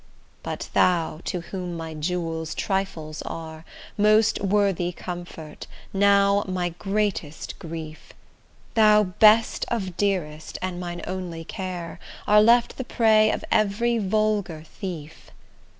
[0.41, 3.63] But thou, to whom my jewels trifles are,
[3.99, 8.11] Most worthy comfort, now my greatest grief,
[8.73, 14.63] Thou best of dearest, and mine only care, Art left the prey of every vulgar
[14.65, 15.29] thief.